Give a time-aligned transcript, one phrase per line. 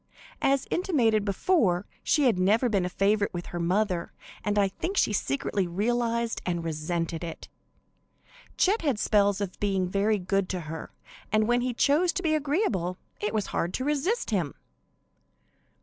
[0.41, 4.11] As intimated before, she had never been a favorite with her mother,
[4.43, 7.49] and I think she secretly realized and resented it.
[8.57, 10.91] Chet had spells of being very good to her,
[11.31, 14.55] and when he chose to be agreeable it was hard to resist him.